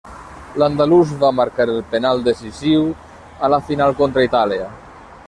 L'andalús 0.61 1.11
va 1.23 1.29
marcar 1.39 1.67
el 1.73 1.77
penal 1.91 2.23
decisiu 2.29 2.87
a 3.47 3.51
la 3.55 3.61
final 3.71 3.95
contra 4.01 4.25
Itàlia. 4.31 4.73